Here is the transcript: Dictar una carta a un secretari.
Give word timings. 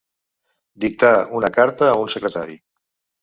Dictar 0.85 1.11
una 1.41 1.51
carta 1.59 1.91
a 1.91 1.99
un 2.05 2.11
secretari. 2.17 2.57